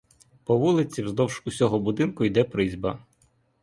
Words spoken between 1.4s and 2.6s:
усього будинку йде